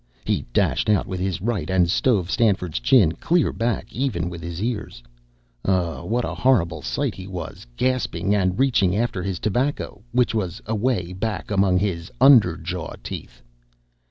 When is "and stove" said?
1.69-2.31